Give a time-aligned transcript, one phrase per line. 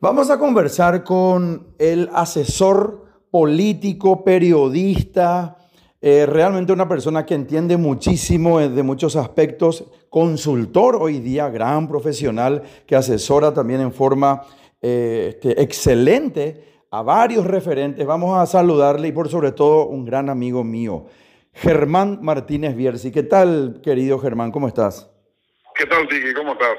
[0.00, 5.56] Vamos a conversar con el asesor político, periodista,
[6.00, 12.62] eh, realmente una persona que entiende muchísimo de muchos aspectos, consultor hoy día, gran profesional
[12.86, 14.42] que asesora también en forma
[14.80, 18.06] eh, este, excelente a varios referentes.
[18.06, 21.06] Vamos a saludarle y por sobre todo un gran amigo mío,
[21.52, 23.10] Germán Martínez Bierzi.
[23.10, 24.52] ¿Qué tal, querido Germán?
[24.52, 25.10] ¿Cómo estás?
[25.74, 26.32] ¿Qué tal, Tiki?
[26.34, 26.78] ¿Cómo estás?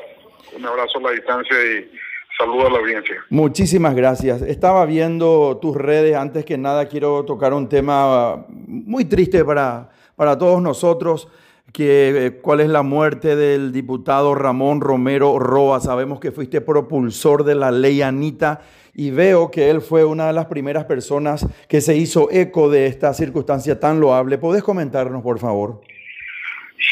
[0.55, 2.08] Un abrazo a la distancia y
[2.39, 3.25] Saludos a la audiencia.
[3.29, 4.41] Muchísimas gracias.
[4.41, 6.15] Estaba viendo tus redes.
[6.15, 11.27] Antes que nada, quiero tocar un tema muy triste para, para todos nosotros.
[11.73, 15.81] Que, eh, ¿Cuál es la muerte del diputado Ramón Romero Roa?
[15.81, 18.61] Sabemos que fuiste propulsor de la ley Anita
[18.95, 22.87] y veo que él fue una de las primeras personas que se hizo eco de
[22.87, 24.37] esta circunstancia tan loable.
[24.37, 25.81] ¿Puedes comentarnos, por favor?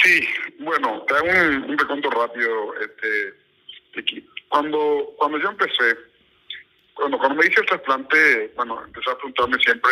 [0.04, 0.20] Sí,
[0.60, 2.50] bueno, te hago un, un reconto rápido,
[2.82, 3.34] este,
[4.50, 5.98] cuando, cuando yo empecé,
[6.94, 9.92] cuando, cuando me hice el trasplante, bueno, empecé a preguntarme siempre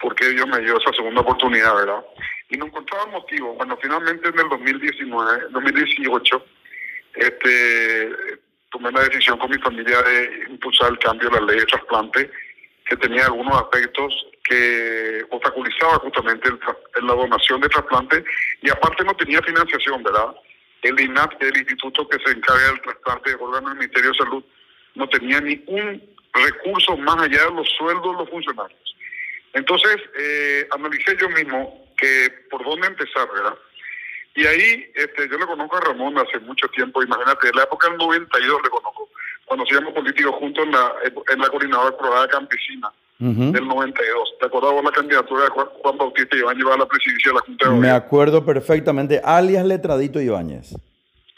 [0.00, 2.04] por qué Dios me dio esa segunda oportunidad, ¿verdad?
[2.50, 3.54] Y no encontraba motivo.
[3.54, 6.46] Bueno, finalmente en el 2019, 2018,
[7.14, 8.16] este,
[8.70, 12.30] tomé la decisión con mi familia de impulsar el cambio de la ley de trasplante,
[12.86, 14.14] que tenía algunos aspectos
[14.44, 16.48] que obstaculizaba justamente
[17.02, 18.24] la donación de trasplante
[18.62, 20.34] y aparte no tenía financiación, ¿verdad?
[20.82, 24.44] El INAP, el instituto que se encarga del trasplante de órganos del Ministerio de Salud,
[24.94, 28.96] no tenía ni un recurso más allá de los sueldos de los funcionarios.
[29.54, 33.56] Entonces, eh, analicé yo mismo que por dónde empezar, ¿verdad?
[34.34, 37.88] Y ahí este, yo le conozco a Ramón hace mucho tiempo, imagínate, en la época
[37.88, 39.10] del 92 le conozco,
[39.44, 44.34] cuando hacíamos políticos juntos en la, en la coordinadora programa campesina del 92.
[44.38, 47.68] ¿Te acuerdas vos la candidatura de Juan, Bautista Ibáñez a la presidencia de la Junta
[47.68, 50.74] de Me acuerdo perfectamente, alias Letradito Ibáñez.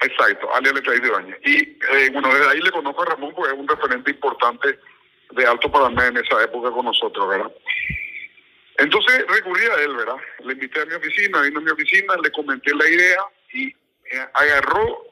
[0.03, 1.39] Exacto, alias Letradito Ibáñez.
[1.45, 4.78] Y eh, bueno, desde ahí le conozco a Ramón, porque es un referente importante
[5.33, 7.51] de Alto Paraná en esa época con nosotros, ¿verdad?
[8.77, 10.17] Entonces recurrí a él, ¿verdad?
[10.45, 13.20] Le invité a mi oficina, vino a mi oficina, le comenté la idea
[13.52, 15.10] y eh, agarró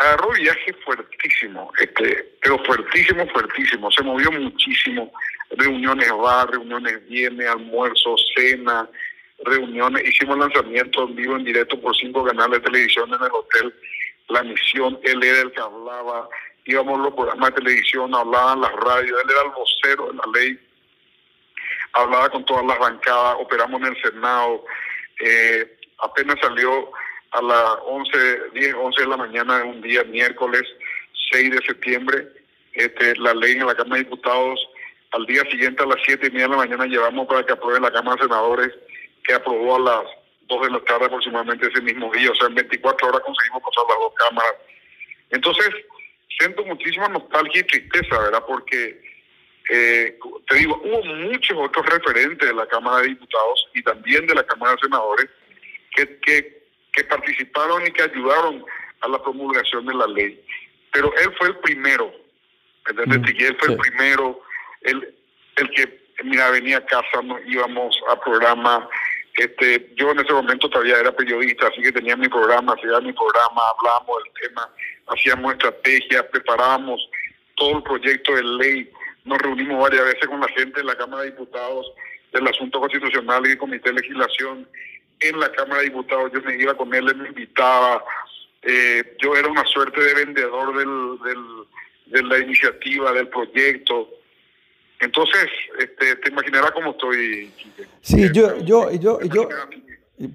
[0.00, 3.90] agarró viaje fuertísimo, este, pero fuertísimo, fuertísimo.
[3.90, 5.12] Se movió muchísimo.
[5.50, 8.88] Reuniones va, reuniones viene, almuerzo, cena,
[9.44, 10.02] reuniones.
[10.08, 13.74] Hicimos lanzamiento en vivo, en directo por cinco canales de televisión en el hotel.
[14.28, 16.28] La misión, él era el que hablaba.
[16.64, 19.20] Íbamos los programas de televisión, hablaban las radios.
[19.22, 20.58] Él era el vocero de la ley.
[21.92, 23.36] Hablaba con todas las bancadas.
[23.38, 24.64] Operamos en el Senado.
[25.22, 26.90] Eh, apenas salió
[27.32, 30.62] a las 11, 10, 11 de la mañana un día, miércoles
[31.32, 32.28] 6 de septiembre,
[32.72, 34.60] este, la ley en la Cámara de Diputados.
[35.12, 37.80] Al día siguiente, a las 7 y media de la mañana, llevamos para que apruebe
[37.80, 38.72] la Cámara de Senadores,
[39.24, 40.04] que aprobó a las
[40.48, 42.30] 2 de la tarde aproximadamente ese mismo día.
[42.30, 44.54] O sea, en 24 horas conseguimos pasar las dos cámaras.
[45.30, 45.68] Entonces,
[46.38, 48.44] siento muchísima nostalgia y tristeza, ¿verdad?
[48.46, 49.02] Porque,
[49.70, 54.34] eh, te digo, hubo muchos otros referentes de la Cámara de Diputados y también de
[54.34, 55.26] la Cámara de Senadores
[55.94, 56.59] que, que
[56.92, 58.64] que participaron y que ayudaron
[59.00, 60.44] a la promulgación de la ley.
[60.92, 62.12] Pero él fue el primero,
[62.88, 63.20] ¿entendés?
[63.20, 64.42] Mm, él fue el primero,
[64.82, 65.14] el,
[65.56, 68.88] el que, mira, venía a casa, nos íbamos a programa.
[69.34, 73.12] Este, yo en ese momento todavía era periodista, así que tenía mi programa, hacía mi
[73.12, 74.70] programa, hablábamos del tema,
[75.06, 77.00] hacíamos estrategia, preparábamos
[77.54, 78.92] todo el proyecto de ley,
[79.24, 81.86] nos reunimos varias veces con la gente de la Cámara de Diputados
[82.32, 84.68] del asunto constitucional y el Comité de Legislación
[85.20, 88.02] en la Cámara de Diputados, yo me iba con él, él me invitaba,
[88.62, 91.18] eh, yo era una suerte de vendedor del,
[92.06, 94.08] de la iniciativa, del proyecto.
[95.00, 95.46] Entonces,
[95.78, 97.50] este, te imaginarás cómo estoy.
[98.02, 99.48] Sí, yo, yo, yo, yo,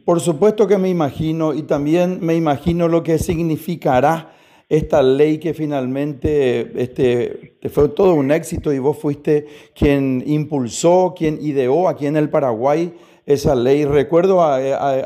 [0.04, 4.36] por supuesto que me imagino y también me imagino lo que significará
[4.68, 11.38] esta ley que finalmente este, fue todo un éxito y vos fuiste quien impulsó, quien
[11.40, 12.92] ideó aquí en el Paraguay
[13.26, 13.86] esa ley.
[13.86, 14.60] Recuerdo a,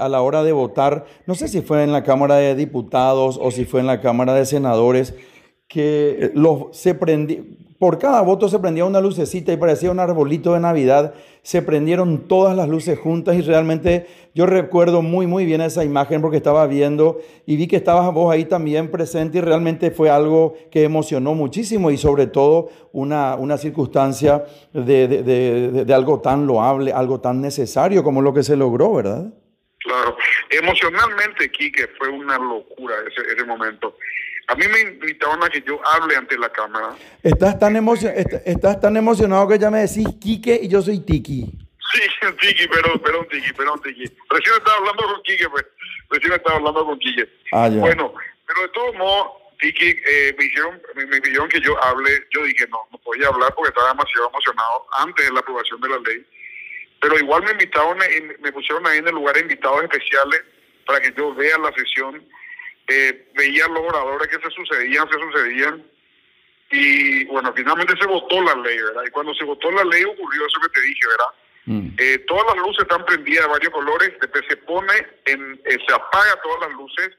[0.09, 3.65] la hora de votar, no sé si fue en la Cámara de Diputados o si
[3.65, 5.13] fue en la Cámara de Senadores,
[5.67, 10.53] que los, se prendí, por cada voto se prendía una lucecita y parecía un arbolito
[10.53, 11.13] de Navidad.
[11.43, 14.05] Se prendieron todas las luces juntas y realmente
[14.35, 18.33] yo recuerdo muy, muy bien esa imagen porque estaba viendo y vi que estabas vos
[18.33, 23.57] ahí también presente y realmente fue algo que emocionó muchísimo y sobre todo una, una
[23.57, 24.43] circunstancia
[24.73, 29.33] de, de, de, algo tan loable, algo tan necesario como lo que se logró, ¿verdad?
[29.79, 30.17] Claro,
[30.49, 33.95] emocionalmente, Quique, fue una locura ese, ese momento.
[34.49, 36.95] A mí me invitaron a que yo hable ante la cámara.
[37.21, 37.75] Estás tan,
[38.45, 41.45] estás tan emocionado que ya me decís Quique y yo soy Tiki.
[41.93, 42.01] Sí,
[42.41, 44.05] Tiki, perdón, perdón, Tiki, perdón, Tiki.
[44.27, 45.65] Recién estaba hablando con Quique, pues.
[46.09, 47.29] Recién estaba hablando con Quique.
[47.51, 47.79] Ah, ya.
[47.79, 48.11] Bueno,
[48.47, 49.27] pero de todos modos,
[49.59, 53.53] Tiki, eh, me, hicieron, me, pidieron que yo hable, yo dije no, no podía hablar
[53.53, 56.25] porque estaba demasiado emocionado antes de la aprobación de la ley,
[56.99, 57.99] pero igual me invitaron,
[58.39, 60.41] me pusieron ahí en el lugar de invitados especiales
[60.87, 62.25] para que yo vea la sesión,
[62.89, 65.83] eh, veía los oradores que se sucedían, se sucedían,
[66.71, 69.03] y bueno, finalmente se votó la ley, ¿verdad?
[69.07, 71.33] Y cuando se votó la ley ocurrió eso que te dije, ¿verdad?
[71.65, 71.95] Mm.
[71.97, 74.93] Eh, todas las luces están prendidas de varios colores, después se pone,
[75.25, 77.11] en, eh, se apaga todas las luces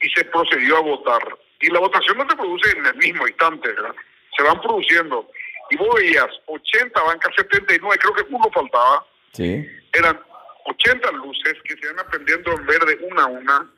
[0.00, 1.38] y se procedió a votar.
[1.60, 3.94] Y la votación no se produce en el mismo instante, ¿verdad?
[4.36, 5.30] Se van produciendo.
[5.70, 9.06] Y vos veías 80 bancas, 79, creo que uno faltaba.
[9.32, 9.66] Sí.
[9.92, 10.18] Eran
[10.64, 13.70] 80 luces que se iban aprendiendo en verde una a una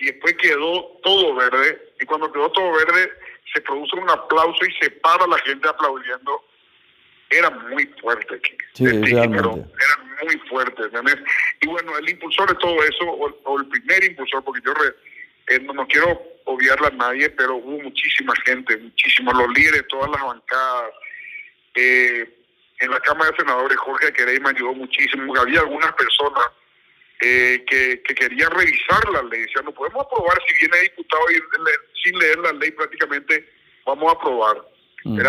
[0.00, 1.92] y después quedó todo verde.
[2.00, 3.12] Y cuando quedó todo verde,
[3.52, 6.44] se produce un aplauso y se para la gente aplaudiendo
[7.30, 8.40] era muy fuerte.
[8.74, 9.38] Sí, realmente.
[9.38, 10.82] era muy fuerte,
[11.60, 14.72] Y bueno, el impulsor de todo eso, o, el primer impulsor, porque yo
[15.48, 20.22] eh, no, quiero obviarla a nadie, pero hubo muchísima gente, muchísimos, los líderes, todas las
[20.22, 20.92] bancadas.
[21.74, 22.36] Eh,
[22.80, 25.36] en la Cámara de Senadores, Jorge Querey me ayudó muchísimo.
[25.36, 26.44] Había algunas personas
[27.20, 29.42] eh, que, que querían revisar la ley.
[29.42, 33.46] Decían, no podemos aprobar si viene diputado y sin leer la ley prácticamente,
[33.84, 34.56] vamos a aprobar.
[35.04, 35.20] Mm.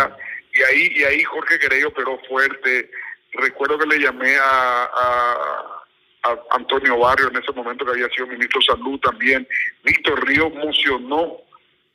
[0.54, 2.90] Y ahí, y ahí Jorge Querey operó fuerte.
[3.32, 8.60] Recuerdo que le llamé a, a, Antonio Barrio en ese momento que había sido ministro
[8.60, 9.46] de Salud también.
[9.82, 11.38] Víctor Río emocionó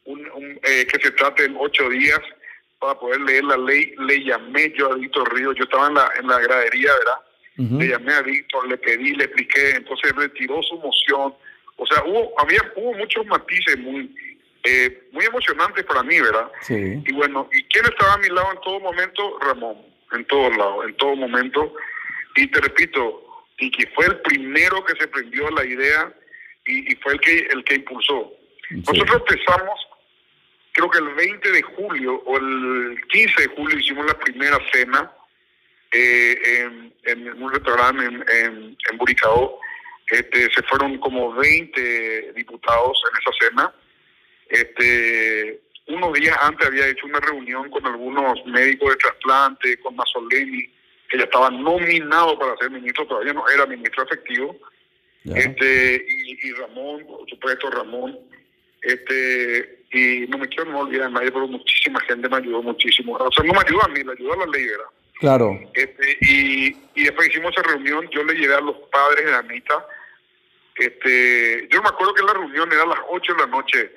[0.05, 2.19] un, eh, que se trate en ocho días
[2.79, 3.95] para poder leer la ley.
[3.99, 7.19] Le llamé yo a Víctor Río, yo estaba en la, en la gradería, ¿verdad?
[7.57, 11.33] Le llamé a Víctor, le pedí, le expliqué, entonces retiró su moción.
[11.75, 14.13] O sea, hubo, había, hubo muchos matices muy,
[14.63, 16.51] eh, muy emocionante para mí, ¿verdad?
[16.61, 17.01] Sí.
[17.03, 19.39] Y bueno, ¿y quién estaba a mi lado en todo momento?
[19.39, 19.77] Ramón,
[20.11, 21.73] en todos lados, en todo momento.
[22.35, 26.13] Y te repito, y que fue el primero que se prendió la idea
[26.65, 28.33] y, fue el que el que impulsó.
[28.69, 29.87] Nosotros empezamos,
[30.73, 35.11] creo que el 20 de julio o el 15 de julio hicimos la primera cena
[35.91, 36.69] eh,
[37.03, 39.59] en, un restaurante en, en, en Buricao.
[40.09, 43.73] Este, se fueron como 20 diputados en esa cena
[44.49, 50.69] este, unos días antes había hecho una reunión con algunos médicos de trasplante, con Mazzoleni,
[51.09, 54.57] que ya estaba nominado para ser ministro, todavía no era ministro efectivo.
[55.25, 58.17] Este, y, Ramón, por supuesto, Ramón.
[58.81, 63.15] Este, y no me quiero no olvidar a nadie, pero muchísima gente me ayudó muchísimo.
[63.15, 64.85] O sea, no me ayudó a mí, le ayudó a la ley, ¿verdad?
[65.19, 65.59] Claro.
[65.73, 69.85] Este, y, y después hicimos esa reunión, yo le llevé a los padres de Anita.
[70.75, 73.91] Este, yo me acuerdo que la reunión era a las 8 de la noche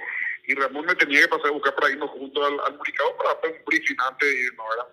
[0.46, 3.50] y Ramón me tenía que pasar a buscar para irnos juntos al, al para hacer
[3.50, 4.86] un briefing antes de irnos, ¿verdad?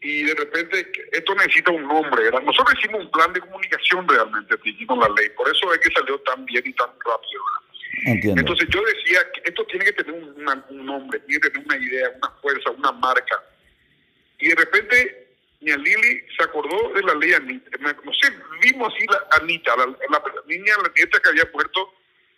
[0.00, 2.42] Y de repente, esto necesita un nombre, ¿verdad?
[2.42, 4.54] Nosotros hicimos un plan de comunicación realmente,
[4.86, 7.42] con la ley, por eso es que salió tan bien y tan rápido,
[8.06, 8.40] Entiendo.
[8.40, 12.10] Entonces yo decía que esto tiene que tener un nombre, tiene que tener una idea,
[12.16, 13.42] una fuerza, una marca.
[14.40, 15.23] Y de repente,
[15.64, 17.70] niña Lili se acordó de la ley Anita.
[17.80, 21.92] No sé, vimos así la Anita, la, la, niña, la nieta que había muerto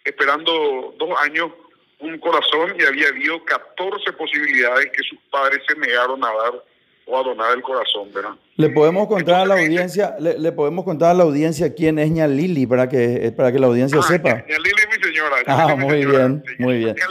[0.05, 1.50] esperando dos años
[1.99, 6.62] un corazón y había habido 14 posibilidades que sus padres se negaron a dar
[7.06, 8.32] o a donar el corazón, ¿verdad?
[8.56, 12.26] Le podemos contar a la audiencia, le, podemos contar a la audiencia quién es Ña
[12.26, 14.44] Lili para que para que la audiencia ah, sepa.
[14.46, 15.37] Ña Lili es mi señora.
[15.46, 16.94] Ah, muy bien, muy bien.
[16.94, 17.02] que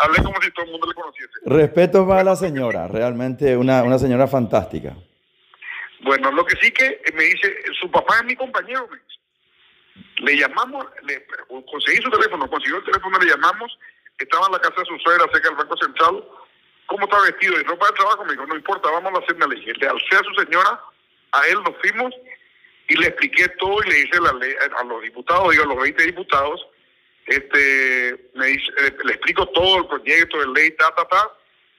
[0.00, 1.32] hablé como si todo el mundo le conociese.
[1.44, 4.94] Respeto para la señora, realmente una, una señora fantástica.
[6.02, 9.10] Bueno, lo que sí que me dice, su papá es mi compañero, me dice.
[10.22, 11.26] Le llamamos, le,
[11.70, 13.78] conseguí su teléfono, consiguió el teléfono, le llamamos,
[14.18, 16.24] estaba en la casa de su suegra cerca del Banco Central.
[16.86, 17.60] ¿Cómo está vestido?
[17.60, 19.62] Y ropa de trabajo, me dijo, no importa, vamos a hacer una ley.
[19.64, 20.80] Le alcé a su señora,
[21.32, 22.14] a él nos fuimos
[22.88, 25.82] y le expliqué todo y le hice la ley a los diputados, digo, a los
[25.82, 26.66] 20 diputados,
[27.30, 31.30] este, me dice, eh, le, explico todo el proyecto de ley, ta, ta, ta,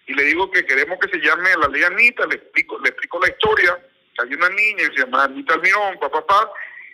[0.08, 3.20] y le digo que queremos que se llame la ley Anita, le explico, le explico
[3.20, 3.78] la historia,
[4.16, 6.54] que hay una niña que se llama Anita Almirón, papá, papá,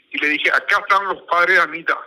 [0.10, 1.98] y le dije, acá están los padres de Anita.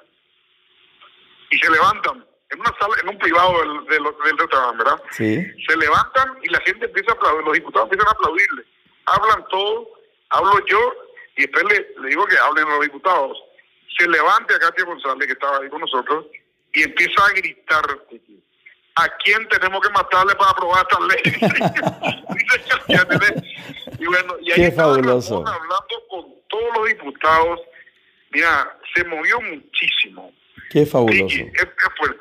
[1.50, 5.02] Y se levantan en una sala, en un privado del, del, del restaurante, ¿verdad?
[5.12, 5.47] Sí.
[5.69, 8.64] Se levantan y la gente empieza a aplaudir, los diputados empiezan a aplaudirle.
[9.07, 9.88] Hablan todo,
[10.30, 10.95] hablo yo
[11.37, 13.38] y después le, digo que hablen los diputados.
[13.99, 16.26] Se levanta Katia González, que estaba ahí con nosotros,
[16.72, 17.84] y empieza a gritar,
[18.96, 21.22] ¿a quién tenemos que matarle para aprobar esta ley?
[23.98, 25.38] y bueno, y ahí fabuloso.
[25.46, 27.60] hablando con todos los diputados
[28.32, 30.32] Mira, se movió muchísimo.
[30.70, 31.38] Qué fabuloso.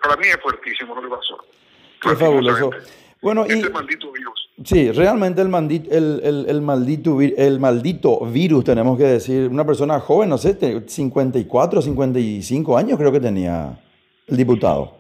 [0.01, 1.38] para mí es fuertísimo lo que pasó.
[2.01, 2.72] Qué fabuloso.
[3.22, 4.50] Bueno, este y, maldito virus.
[4.63, 9.65] Sí, realmente el, maldito, el, el, el, maldito, el maldito virus, tenemos que decir, una
[9.65, 13.77] persona joven, no sé, 54, 55 años creo que tenía
[14.30, 14.98] el diputado.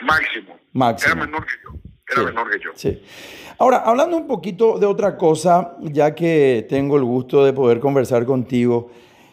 [0.00, 0.54] Máximo.
[0.72, 1.14] Máximo.
[1.14, 1.78] Era menor que yo.
[2.10, 2.70] Era menor que yo.
[2.74, 3.02] Sí.
[3.58, 8.24] Ahora, hablando un poquito de otra cosa, ya que tengo el gusto de poder conversar
[8.24, 8.90] contigo,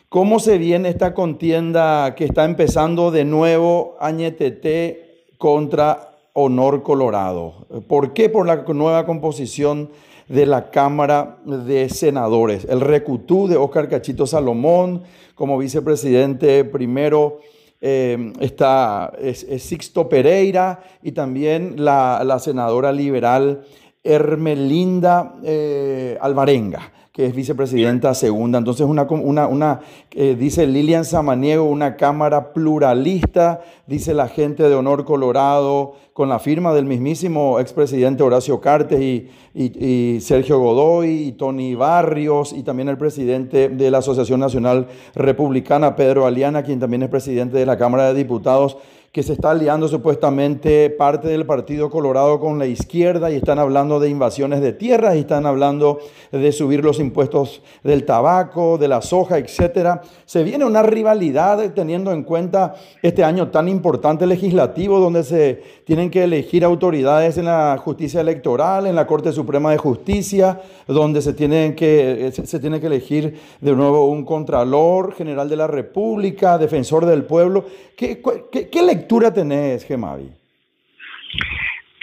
[0.09, 7.67] ¿cómo se viene esta contienda que está empezando de nuevo Añetete contra Honor Colorado?
[7.87, 8.29] ¿Por qué?
[8.29, 9.91] Por la nueva composición
[10.27, 12.65] de la Cámara de Senadores.
[12.65, 15.03] El recutú de Oscar Cachito Salomón
[15.35, 17.41] como vicepresidente primero.
[17.81, 19.11] Eh, está
[19.59, 23.65] Sixto Pereira y también la, senadora liberal
[24.03, 28.57] Hermelinda eh, Alvarenga que es vicepresidenta segunda.
[28.57, 29.79] Entonces, una, una, una
[30.11, 36.39] eh, dice Lilian Samaniego, una cámara pluralista, dice la gente de Honor Colorado, con la
[36.39, 42.89] firma del mismísimo expresidente Horacio Cartes y, y, Sergio Godoy y Tony Barrios y también
[42.89, 47.77] el presidente de la Asociación Nacional Republicana, Pedro Aliana, quien también es presidente de la
[47.77, 48.77] Cámara de Diputados
[49.15, 54.01] que se está aliando supuestamente parte del Partido Colorado con la izquierda y están hablando
[54.01, 55.99] de invasiones de tierras y están hablando
[56.33, 60.01] de subir los impuestos del tabaco, de la soja, etcétera.
[60.25, 66.11] Se viene una rivalidad teniendo en cuenta este año tan importante legislativo donde se tienen
[66.11, 71.31] que elegir autoridades en la justicia electoral, en la Corte Suprema de Justicia, donde se
[71.31, 77.05] tienen que se tiene que elegir de nuevo un contralor general de la República, defensor
[77.05, 77.63] del pueblo.
[77.95, 80.31] ¿Qué, qué, qué lectura tenés, Gemavi?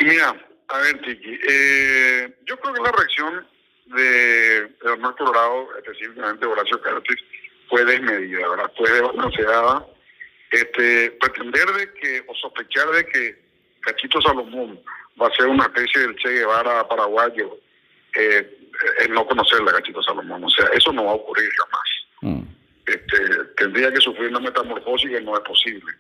[0.01, 0.37] Mira,
[0.69, 3.47] a ver, Tiki, eh, yo creo que la reacción
[3.87, 7.17] de Hernán Colorado, específicamente Horacio Cartes,
[7.69, 8.73] fue desmedida, ¿verdad?
[8.77, 9.87] Fue desbalanceada.
[10.53, 13.43] Este, pretender de que, o sospechar de que
[13.81, 14.79] Cachito Salomón
[15.21, 17.59] va a ser una especie del Che Guevara paraguayo,
[18.15, 18.69] eh,
[19.11, 20.45] no conocerle a Cachito Salomón.
[20.45, 22.37] O sea, eso no va a ocurrir jamás.
[22.37, 22.49] Mm.
[22.87, 25.93] Este, tendría que sufrir una metamorfosis que no es posible.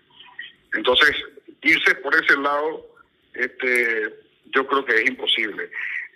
[0.74, 1.14] Entonces,
[1.62, 2.86] irse por ese lado,
[3.34, 4.14] este,
[4.54, 5.70] yo creo que es imposible.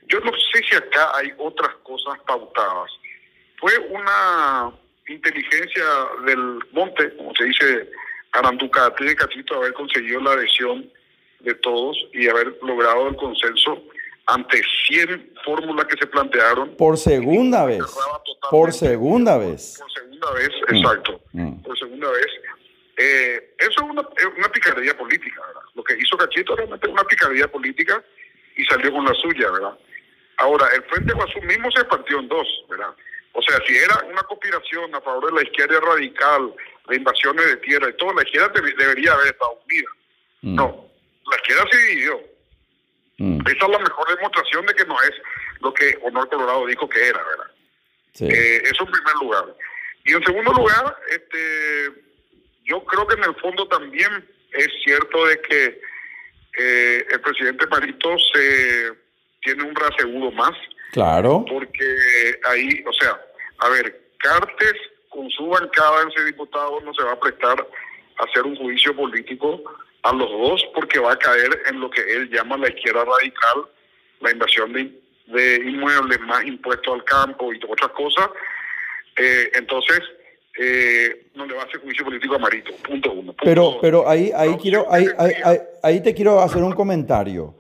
[0.09, 2.91] Yo no sé si acá hay otras cosas pautadas.
[3.59, 4.73] Fue una
[5.09, 5.85] inteligencia
[6.25, 7.91] del monte, como se dice,
[8.33, 10.91] Aranducate de Cachito, haber conseguido la adhesión
[11.41, 13.83] de todos y haber logrado el consenso
[14.27, 16.77] ante 100 fórmulas que se plantearon.
[16.77, 17.83] Por segunda vez.
[18.51, 19.79] Por segunda vez.
[19.79, 21.21] Por segunda vez, exacto.
[21.33, 21.63] Mm.
[21.63, 22.27] Por segunda vez.
[22.97, 24.03] Eh, eso es una,
[24.37, 25.63] una picardía política, ¿verdad?
[25.75, 28.03] Lo que hizo Cachito realmente es una picardía política
[28.57, 29.79] y salió con la suya, ¿verdad?
[30.39, 32.95] Ahora, el Frente Guasú mismo se partió en dos, ¿verdad?
[33.33, 36.55] O sea, si era una conspiración a favor de la izquierda radical,
[36.89, 39.89] de invasiones de tierra y todo, la izquierda debería haber estado unida.
[40.41, 40.55] Mm.
[40.55, 40.89] No,
[41.31, 42.21] la izquierda se dividió.
[43.19, 43.41] Mm.
[43.47, 45.13] Esa es la mejor demostración de que no es
[45.61, 47.51] lo que Honor Colorado dijo que era, ¿verdad?
[48.21, 49.45] Eh, eso en primer lugar.
[50.05, 52.06] Y en segundo lugar, este
[52.67, 55.81] yo creo que en el fondo también es cierto de que
[56.59, 58.93] eh, el presidente Marito se
[59.43, 60.53] tiene un raseguro más.
[60.93, 61.45] Claro.
[61.49, 63.21] Porque ahí, o sea,
[63.59, 64.75] a ver, Cartes
[65.09, 67.67] con su bancada en ese diputado no se va a prestar
[68.19, 69.63] a hacer un juicio político
[70.03, 73.67] a los dos porque va a caer en lo que él llama la izquierda radical,
[74.21, 74.91] la invasión de,
[75.27, 78.31] de inmuebles, más impuestos al campo y otras cosas.
[79.17, 80.01] Eh, entonces,
[80.59, 83.35] eh, no le va a hacer juicio político a Marito, punto uno.
[83.43, 85.07] pero, pero ahí, ahí, quiero, ahí,
[85.83, 87.55] ahí, te quiero hacer un comentario.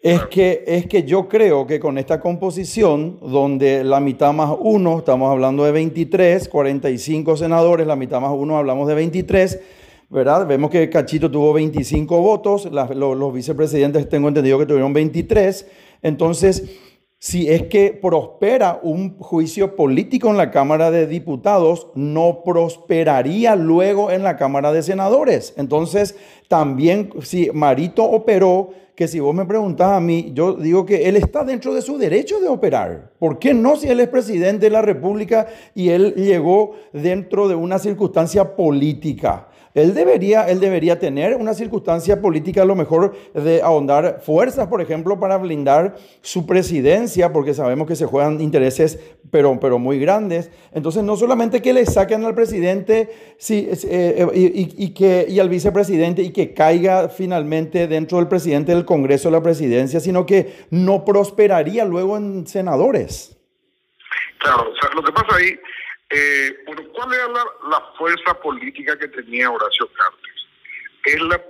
[0.00, 4.98] Es que, es que yo creo que con esta composición, donde la mitad más uno,
[4.98, 9.60] estamos hablando de 23, 45 senadores, la mitad más uno hablamos de 23,
[10.08, 10.46] ¿verdad?
[10.46, 15.68] Vemos que Cachito tuvo 25 votos, los, los vicepresidentes tengo entendido que tuvieron 23,
[16.02, 16.80] entonces
[17.22, 24.10] si es que prospera un juicio político en la Cámara de Diputados, no prosperaría luego
[24.10, 25.54] en la Cámara de Senadores.
[25.56, 26.16] Entonces,
[26.48, 31.14] también si Marito operó, que si vos me preguntás a mí, yo digo que él
[31.16, 33.12] está dentro de su derecho de operar.
[33.20, 37.54] ¿Por qué no si él es presidente de la República y él llegó dentro de
[37.54, 39.46] una circunstancia política?
[39.74, 44.82] Él debería, él debería tener una circunstancia política a lo mejor de ahondar fuerzas, por
[44.82, 48.98] ejemplo, para blindar su presidencia, porque sabemos que se juegan intereses,
[49.30, 50.50] pero, pero muy grandes.
[50.72, 56.22] Entonces, no solamente que le saquen al presidente sí, eh, y, que, y al vicepresidente
[56.22, 61.04] y que caiga finalmente dentro del presidente del Congreso de la presidencia, sino que no
[61.04, 63.38] prosperaría luego en senadores.
[64.38, 65.56] Claro, o sea, lo que pasa ahí
[66.12, 70.46] eh, bueno, ¿cuál era la, fuerza política que tenía Horacio Cartes?
[71.04, 71.40] Es, la,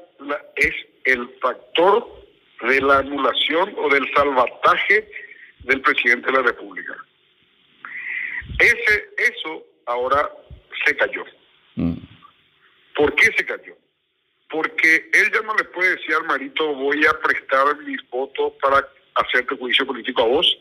[0.56, 2.06] es el factor
[2.62, 5.10] de la anulación o del salvataje
[5.60, 6.96] del presidente de la República.
[8.58, 10.30] Ese, eso ahora
[10.86, 11.24] se cayó.
[11.76, 11.94] Mm.
[12.94, 13.76] ¿Por qué se cayó?
[14.52, 18.86] porque él ya no le puede decir al Marito, voy a prestar mis votos para
[19.14, 20.58] hacerte juicio político a vos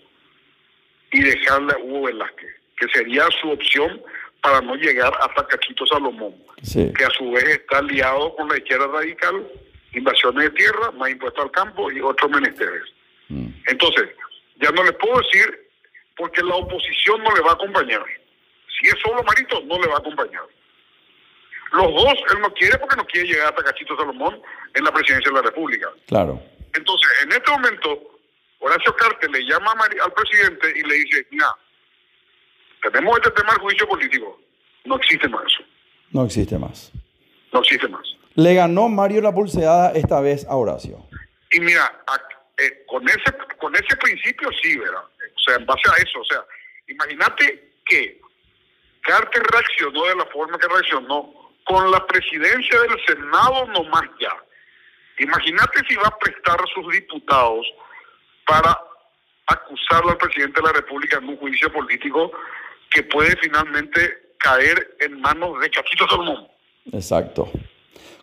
[1.11, 4.01] y dejarle a Hugo Velázquez, que sería su opción
[4.41, 6.33] para no llegar hasta Cachito Salomón,
[6.73, 9.47] que a su vez está aliado con la izquierda radical,
[9.93, 12.81] invasiones de tierra, más impuestos al campo y otros menesteres.
[13.29, 13.49] Mm.
[13.67, 14.09] Entonces,
[14.59, 15.69] ya no le puedo decir
[16.17, 18.03] porque la oposición no le va a acompañar.
[18.79, 20.43] Si es solo Marito, no le va a acompañar.
[21.73, 24.41] Los dos, él no quiere porque no quiere llegar hasta Cachito Salomón
[24.73, 25.87] en la presidencia de la República.
[26.07, 26.41] Claro.
[26.73, 28.19] Entonces, en este momento,
[28.59, 29.71] Horacio Carte le llama
[30.03, 31.47] al presidente y le dice, mira,
[32.89, 34.39] tenemos este tema del juicio político.
[34.85, 35.63] No existe más eso.
[36.11, 36.91] No existe más.
[37.53, 38.07] No existe más.
[38.35, 41.05] Le ganó Mario la pulseada esta vez a Horacio.
[41.51, 41.91] Y mira,
[42.57, 45.03] eh, con, ese, con ese principio sí, ¿verdad?
[45.03, 46.43] O sea, en base a eso, o sea,
[46.87, 48.21] imagínate que
[49.01, 51.33] Carter reaccionó de la forma que reaccionó
[51.65, 54.33] con la presidencia del Senado nomás ya.
[55.19, 57.65] Imagínate si va a prestar a sus diputados
[58.45, 58.77] para
[59.47, 62.31] acusarlo al presidente de la República en un juicio político
[62.91, 63.99] que puede finalmente
[64.37, 66.47] caer en manos de Cachito Salomón.
[66.91, 67.51] Exacto.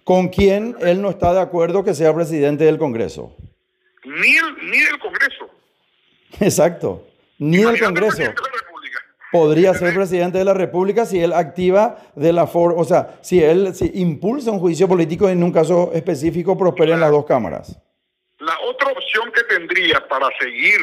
[0.04, 3.37] ¿Con quién él no está de acuerdo que sea presidente del Congreso?
[4.04, 5.50] Ni, ni del Congreso.
[6.40, 7.06] Exacto.
[7.38, 8.22] Ni del Congreso
[9.30, 13.42] podría ser presidente de la República si él activa de la forma, o sea, si
[13.42, 17.78] él si impulsa un juicio político en un caso específico prospera en las dos cámaras.
[18.38, 20.78] La otra opción que tendría para seguir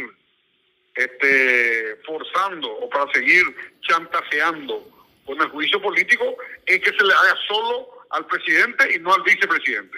[0.95, 3.43] este, forzando o para seguir
[3.87, 4.87] chantajeando
[5.25, 9.23] con el juicio político es que se le haga solo al presidente y no al
[9.23, 9.97] vicepresidente.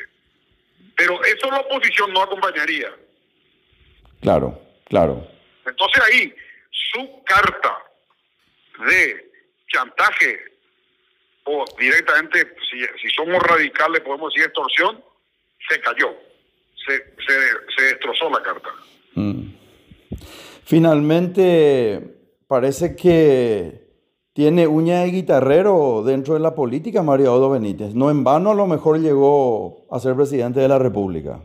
[0.96, 2.96] Pero eso la oposición no acompañaría.
[4.22, 5.28] Claro, claro.
[5.66, 6.34] Entonces ahí
[6.72, 7.78] su carta
[8.90, 9.32] de
[9.68, 10.58] chantaje
[11.44, 15.04] o directamente, si, si somos radicales, podemos decir extorsión,
[15.70, 16.16] se cayó,
[16.86, 17.16] se,
[17.76, 18.70] se, destrozó la carta.
[19.16, 19.54] Mm.
[20.66, 22.17] Finalmente,
[22.48, 23.88] parece que
[24.34, 27.96] tiene uña de guitarrero dentro de la política María Odo Benítez.
[27.96, 31.42] No en vano a lo mejor llegó a ser presidente de la República.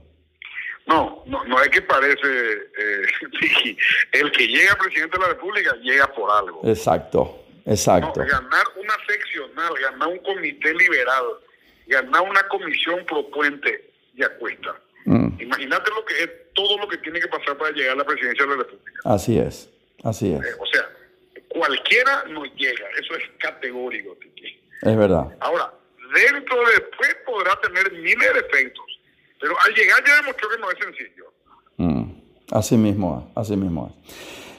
[0.86, 3.06] No, no, no es que parece, eh,
[4.12, 6.60] el que llega presidente de la República llega por algo.
[6.64, 8.20] Exacto, exacto.
[8.20, 11.24] ganar una seccional, ganar un comité liberal,
[11.86, 14.74] ganar una comisión propuente ya cuesta.
[15.06, 15.40] Mm.
[15.40, 18.44] Imagínate lo que es todo lo que tiene que pasar para llegar a la presidencia
[18.44, 19.00] de la República.
[19.04, 19.70] Así es,
[20.04, 20.40] así es.
[20.42, 20.88] Eh, o sea,
[21.66, 24.16] cualquiera no llega, eso es categórico.
[24.82, 25.36] Es verdad.
[25.40, 25.72] Ahora,
[26.14, 28.92] dentro de después podrá tener miles de efectos
[29.42, 31.24] pero al llegar ya demostró que no es sencillo.
[31.78, 32.12] Mm,
[32.52, 33.92] así mismo, así mismo.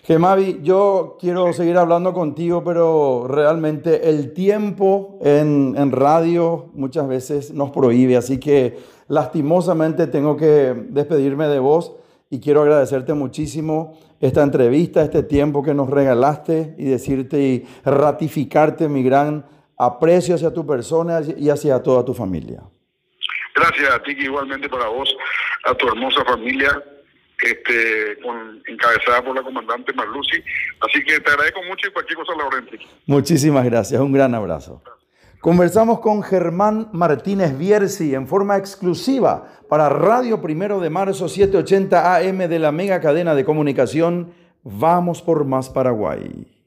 [0.04, 7.52] Gemavi, yo quiero seguir hablando contigo, pero realmente el tiempo en, en, radio muchas veces
[7.52, 11.94] nos prohíbe, así que lastimosamente tengo que despedirme de vos
[12.34, 18.90] y quiero agradecerte muchísimo esta entrevista, este tiempo que nos regalaste y decirte y ratificarte
[18.90, 19.46] mi gran
[19.78, 22.64] aprecio hacia tu persona y hacia toda tu familia.
[23.56, 25.16] Gracias a ti, igualmente para vos,
[25.66, 26.84] a tu hermosa familia,
[27.38, 28.18] este,
[28.66, 30.44] encabezada por la comandante Marluci.
[30.80, 32.68] Así que te agradezco mucho y cualquier cosa la orden.
[33.06, 34.82] Muchísimas gracias, un gran abrazo.
[35.44, 42.38] Conversamos con Germán Martínez Bierzi en forma exclusiva para Radio Primero de Marzo 780 AM
[42.48, 44.32] de la mega cadena de comunicación
[44.64, 46.63] Vamos por Más Paraguay.